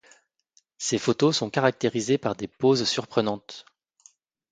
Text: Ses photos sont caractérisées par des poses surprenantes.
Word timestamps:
Ses 0.79 0.97
photos 0.97 1.31
sont 1.37 1.51
caractérisées 1.51 2.17
par 2.17 2.33
des 2.35 2.47
poses 2.47 2.85
surprenantes. 2.89 3.67